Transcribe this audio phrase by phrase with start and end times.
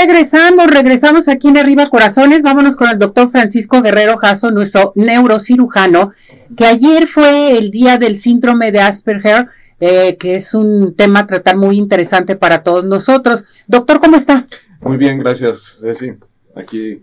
[0.00, 2.42] Regresamos, regresamos aquí en Arriba Corazones.
[2.42, 6.12] Vámonos con el doctor Francisco Guerrero Jasso, nuestro neurocirujano,
[6.56, 9.48] que ayer fue el día del síndrome de Asperger,
[9.80, 13.44] eh, que es un tema a tratar muy interesante para todos nosotros.
[13.66, 14.46] Doctor, ¿cómo está?
[14.82, 16.12] Muy bien, gracias, Ceci.
[16.54, 17.02] Aquí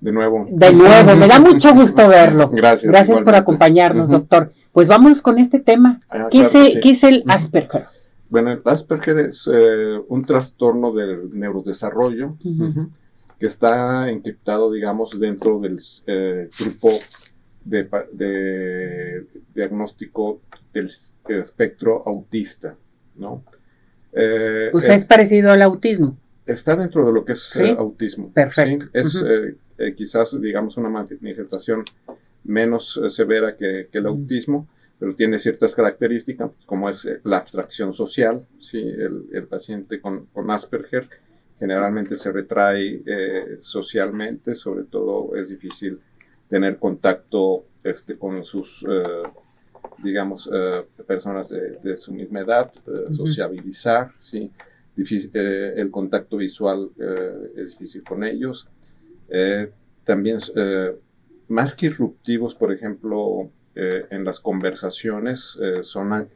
[0.00, 0.44] de nuevo.
[0.50, 2.50] De nuevo, me da mucho gusto verlo.
[2.50, 2.90] Gracias.
[2.90, 4.50] Gracias por acompañarnos, doctor.
[4.72, 6.00] Pues vámonos con este tema.
[6.10, 7.86] Ah, ¿Qué, es, el Asperger?
[8.34, 12.36] Bueno, el Asperger es eh, un trastorno del neurodesarrollo
[13.38, 16.90] que está encriptado, digamos, dentro del eh, grupo
[17.64, 20.40] de, diagnóstico
[20.72, 20.90] del
[21.28, 22.74] espectro autista,
[23.14, 23.44] ¿no?
[24.12, 26.18] Eh, o sea, es parecido al autismo.
[26.44, 28.32] Está dentro de lo que es autismo.
[28.32, 28.86] Perfecto.
[28.92, 29.16] Es
[29.96, 31.84] quizás, digamos, una manifestación
[32.42, 34.66] menos severa que el autismo,
[34.98, 38.46] pero tiene ciertas características, como es eh, la abstracción social.
[38.60, 38.78] ¿sí?
[38.78, 41.08] El, paciente con, Asperger
[41.58, 46.00] generalmente se retrae eh, socialmente, sobre todo es difícil
[46.48, 49.22] tener contacto este, con sus, eh,
[50.02, 50.50] digamos,
[51.06, 52.72] personas de, su misma edad,
[53.12, 54.50] sociabilizar, ¿sí?
[54.96, 56.90] el contacto visual
[57.56, 58.68] es difícil con ellos.
[60.04, 60.38] también,
[61.48, 66.28] más que irruptivos, por ejemplo, eh, en las conversaciones eh, son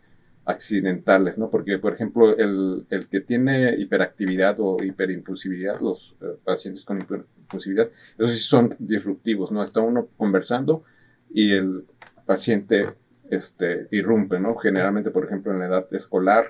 [0.44, 1.50] accidentales, ¿no?
[1.50, 7.90] Porque, por ejemplo, el, el, que tiene hiperactividad o hiperimpulsividad, los eh, pacientes con hiperimpulsividad,
[8.16, 9.62] esos sí son disruptivos, ¿no?
[9.62, 10.84] Está uno conversando
[11.30, 11.84] y el
[12.24, 12.94] paciente
[13.30, 14.56] este, irrumpe, ¿no?
[14.56, 16.46] Generalmente, por ejemplo, en la edad escolar,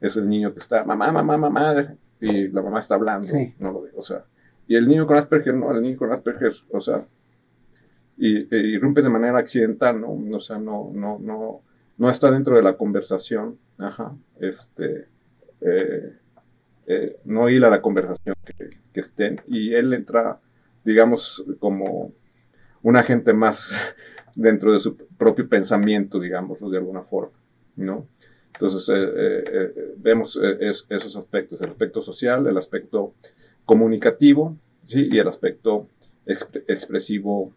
[0.00, 3.82] es el niño que está, mamá, mamá, mamá, y la mamá está hablando, ¿no?
[3.96, 4.24] O sea,
[4.68, 7.04] y el niño con Asperger, no, el niño con Asperger, o sea,
[8.20, 10.12] y, e irrumpe de manera accidental, ¿no?
[10.36, 11.62] O sea, no, no, no,
[11.96, 15.06] no está dentro de la conversación, ajá, este,
[15.62, 16.12] eh,
[16.86, 18.36] eh, no hila la conversación
[18.92, 20.38] que, estén, y él entra,
[20.84, 22.12] digamos, como
[22.82, 23.72] un agente más
[24.34, 27.38] dentro de su propio pensamiento, digamos, de alguna forma,
[27.76, 28.06] ¿no?
[28.52, 30.38] Entonces, eh, vemos
[30.90, 33.14] esos aspectos, el aspecto social, el aspecto
[33.64, 35.08] comunicativo, ¿sí?
[35.10, 35.88] Y el aspecto
[36.26, 37.54] expresivo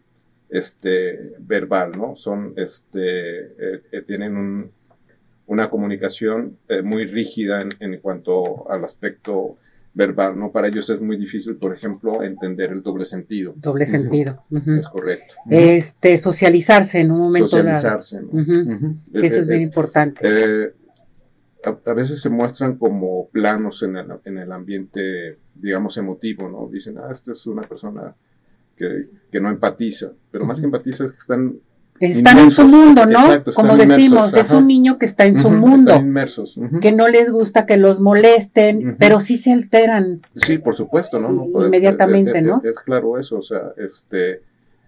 [0.48, 2.16] este, verbal, ¿no?
[2.16, 4.70] Son, este, eh, eh, tienen
[5.46, 9.56] una comunicación eh, muy rígida en, cuanto al aspecto
[9.92, 10.50] verbal, ¿no?
[10.50, 13.54] Para ellos es muy difícil, por ejemplo, entender el doble sentido.
[13.56, 14.42] Doble sentido.
[14.50, 15.34] Es correcto.
[15.48, 18.20] Este, socializarse en un momento Socializarse,
[19.12, 20.72] Que eso es bien importante.
[21.64, 26.68] A, veces se muestran como planos en el, en el ambiente, digamos, emotivo, ¿no?
[26.70, 28.14] Dicen, ah, esta es una persona
[28.76, 31.56] que, no empatiza, pero más que empatiza es que están
[32.00, 33.44] están en su mundo, ¿no?
[33.54, 37.30] Como decimos, es un niño que está en su mundo, están inmersos, que no les
[37.30, 40.22] gusta que los molesten, pero sí se alteran.
[40.36, 41.64] Sí, por supuesto, ¿no?
[41.64, 42.60] Inmediatamente, ¿no?
[42.64, 44.42] Es, claro eso, o sea, este,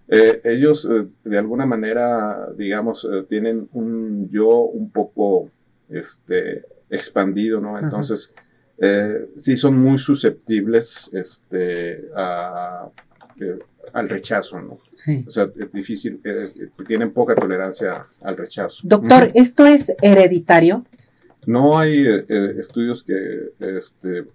[0.09, 5.49] eh, ellos eh, de alguna manera, digamos, eh, tienen un yo un poco,
[5.89, 7.77] este, expandido, ¿no?
[7.77, 8.33] Entonces,
[9.37, 12.89] sí son muy susceptibles, este, a
[13.93, 14.79] al rechazo, ¿no?
[14.95, 15.23] Sí.
[15.27, 18.81] O sea, es difícil, eh, tienen poca tolerancia al rechazo.
[18.83, 20.85] Doctor, ¿esto es hereditario?
[21.45, 24.25] No hay eh, eh, estudios que este,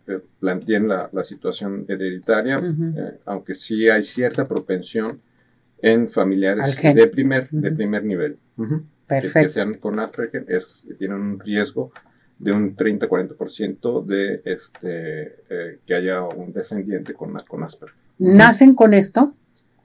[0.40, 2.62] planteen la, situación hereditaria,
[3.26, 5.20] aunque sí hay cierta propensión
[5.82, 8.38] en familiares de primer, de primer nivel.
[9.06, 9.40] Perfecto.
[9.40, 11.92] Que, sean con Asperger es, tienen un riesgo
[12.38, 15.36] de un 30-40% de este,
[15.86, 18.02] que haya un descendiente con, con Asperger.
[18.18, 19.34] ¿Nacen con esto?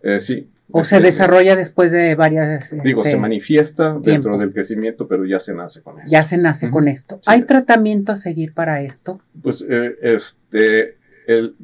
[0.01, 0.49] Eh, sí.
[0.69, 2.75] ¿O se desarrolla después de varias...
[2.83, 6.11] Digo, se este, manifiesta dentro del crecimiento, pero ya se nace con esto.
[6.11, 7.21] Ya se nace con esto.
[7.25, 9.21] ¿Hay tratamiento a seguir para esto?
[9.41, 10.97] Pues eh, este,
[11.27, 11.55] el,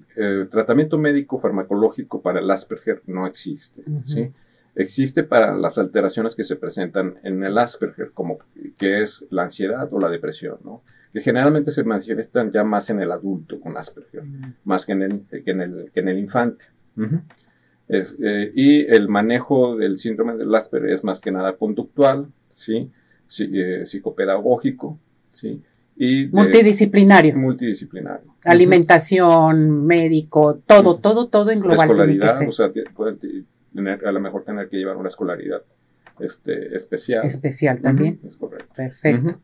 [0.49, 3.83] tratamiento médico farmacológico para el Asperger no existe.
[4.05, 4.31] ¿sí?
[4.75, 8.39] Existe para las alteraciones que se presentan en el Asperger, como
[8.77, 10.81] que es la ansiedad o la depresión, ¿no?
[11.13, 14.23] que generalmente se manifiestan ya más en el adulto con Asperger,
[14.63, 16.65] más que en el, que en el, que en el infante.
[17.89, 22.89] Eh, y el manejo del síndrome del Asperger es más que nada conductual, ¿sí?
[23.39, 25.00] Eh, psicopedagógico,
[25.33, 25.62] ¿sí?
[25.95, 27.35] Y multidisciplinario.
[27.35, 28.35] Multidisciplinario.
[28.45, 31.89] Alimentación, médico, todo, todo, todo en global.
[31.89, 33.19] escolaridad, o sea, pueden
[33.74, 35.62] tener, a lo mejor tener que llevar una escolaridad
[36.19, 37.25] este, especial.
[37.25, 38.19] Especial también.
[38.27, 38.74] Es correcto.
[38.75, 39.39] Perfecto.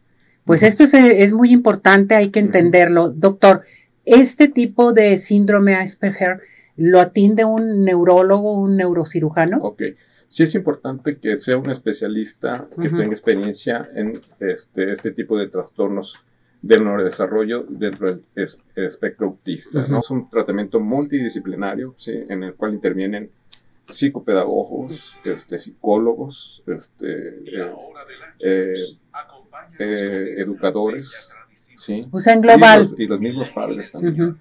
[0.45, 3.09] Pues esto es, muy importante, hay que entenderlo.
[3.09, 3.61] Doctor,
[4.05, 6.41] este tipo de síndrome Asperger
[6.79, 9.57] lo atiende un neurólogo, un neurocirujano.
[9.57, 9.83] Ok.
[10.29, 15.47] Sí es importante que sea un especialista que tenga experiencia en este, este tipo de
[15.47, 16.15] trastornos
[16.61, 18.23] del neurodesarrollo dentro del
[18.75, 19.87] espectro autista.
[19.87, 19.99] ¿no?
[19.99, 22.11] Es un tratamiento multidisciplinario ¿sí?
[22.29, 23.31] en el cual intervienen
[23.89, 27.73] psicopedagogos, este, psicólogos, este, eh,
[28.39, 28.73] eh,
[29.79, 31.31] eh, educadores,
[31.85, 32.07] ¿sí?
[32.11, 32.93] O sea, en global.
[32.97, 34.37] Y los, mismos padres también.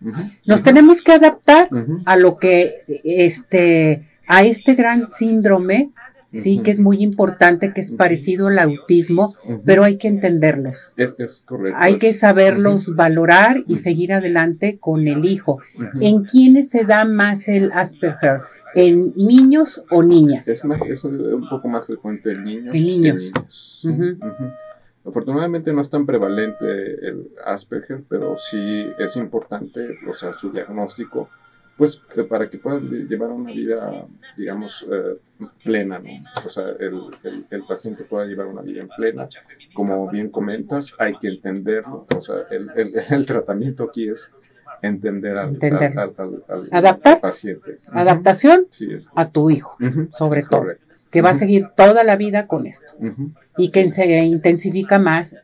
[0.47, 1.69] Nos tenemos que adaptar
[2.05, 5.91] a lo que, este, a este gran síndrome
[6.31, 9.35] sí, que es muy importante, que es parecido al autismo,
[9.65, 10.93] pero hay que entenderlos.
[10.97, 11.79] Es, correcto.
[11.81, 15.59] Hay que saberlos valorar y seguir adelante con el hijo.
[16.01, 18.41] ¿En quiénes se da más el Asperger?
[18.75, 20.47] ¿En niños o niñas?
[20.47, 22.75] Es, un poco más frecuente en niños.
[22.75, 23.33] En niños.
[25.05, 26.65] Afortunadamente no es tan prevalente
[27.09, 31.29] el Asperger, pero sí es importante, o sea, su diagnóstico
[31.79, 34.05] pues para que puedan llevar una vida,
[34.37, 35.17] digamos, eh,
[35.63, 36.11] plena, ¿no?
[36.45, 37.01] O sea, el,
[37.51, 39.29] el, paciente pueda llevar una vida en plena.
[39.75, 42.05] Como bien comentas, hay que entenderlo.
[42.13, 42.69] O sea, el,
[43.09, 44.29] el tratamiento aquí es
[44.83, 45.57] entender al,
[46.73, 47.21] Adaptar.
[47.21, 47.79] paciente.
[47.93, 48.67] Adaptación
[49.15, 49.77] a tu hijo,
[50.11, 50.67] sobre todo.
[51.11, 52.93] Que va a seguir toda la vida con esto.
[53.57, 55.37] Y que se intensifica más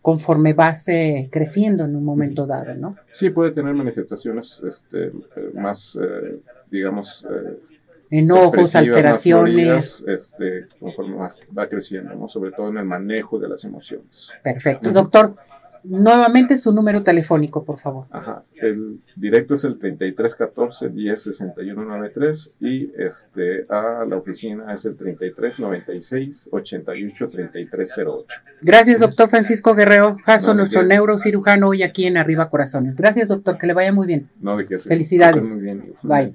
[0.00, 0.86] conforme vas
[1.30, 2.96] creciendo en un momento dado, ¿no?
[3.12, 5.12] Sí, puede tener manifestaciones este,
[5.54, 6.40] más, eh,
[6.70, 7.26] digamos...
[7.30, 7.58] Eh,
[8.10, 10.04] Enojos, alteraciones.
[10.06, 12.28] este, conforme va, creciendo, ¿no?
[12.28, 14.30] Sobre todo en el manejo de las emociones.
[14.42, 14.92] Perfecto.
[14.92, 15.36] Doctor,
[15.84, 18.06] nuevamente su número telefónico, por favor.
[18.10, 18.42] Ajá.
[18.54, 27.28] El directo es el 3314 106193 y este a la oficina es el 3396 88
[27.28, 28.26] 3308.
[28.62, 32.96] Gracias, doctor Francisco Guerrero Jasso, nuestro neurocirujano hoy aquí en Arriba Corazones.
[32.96, 34.28] Gracias, doctor, que le vaya muy bien.
[34.40, 35.48] No, de qué Felicidades.
[35.48, 35.94] Muy bien.
[36.02, 36.34] Bye.